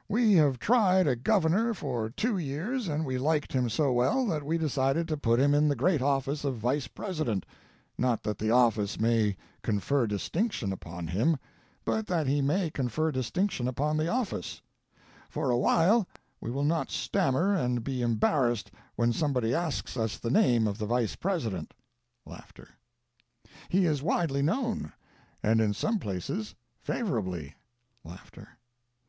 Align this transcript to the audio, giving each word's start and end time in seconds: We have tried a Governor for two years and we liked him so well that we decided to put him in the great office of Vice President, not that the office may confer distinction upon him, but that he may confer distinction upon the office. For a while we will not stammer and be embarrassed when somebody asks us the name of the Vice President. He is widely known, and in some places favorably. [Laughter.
We 0.08 0.32
have 0.34 0.58
tried 0.58 1.06
a 1.06 1.14
Governor 1.14 1.74
for 1.74 2.08
two 2.08 2.38
years 2.38 2.88
and 2.88 3.04
we 3.04 3.18
liked 3.18 3.52
him 3.52 3.68
so 3.68 3.92
well 3.92 4.26
that 4.26 4.42
we 4.42 4.56
decided 4.58 5.06
to 5.08 5.18
put 5.18 5.38
him 5.38 5.54
in 5.54 5.68
the 5.68 5.76
great 5.76 6.00
office 6.00 6.42
of 6.44 6.56
Vice 6.56 6.88
President, 6.88 7.44
not 7.98 8.22
that 8.22 8.38
the 8.38 8.50
office 8.50 8.98
may 8.98 9.36
confer 9.62 10.06
distinction 10.06 10.72
upon 10.72 11.08
him, 11.08 11.36
but 11.84 12.06
that 12.06 12.26
he 12.26 12.40
may 12.40 12.70
confer 12.70 13.12
distinction 13.12 13.68
upon 13.68 13.98
the 13.98 14.08
office. 14.08 14.62
For 15.28 15.50
a 15.50 15.58
while 15.58 16.08
we 16.40 16.50
will 16.50 16.64
not 16.64 16.90
stammer 16.90 17.54
and 17.54 17.84
be 17.84 18.00
embarrassed 18.00 18.70
when 18.96 19.12
somebody 19.12 19.54
asks 19.54 19.96
us 19.96 20.16
the 20.16 20.30
name 20.30 20.66
of 20.66 20.78
the 20.78 20.86
Vice 20.86 21.14
President. 21.16 21.74
He 23.68 23.84
is 23.84 24.02
widely 24.02 24.40
known, 24.42 24.92
and 25.42 25.60
in 25.60 25.74
some 25.74 25.98
places 25.98 26.54
favorably. 26.80 27.54
[Laughter. 28.04 28.56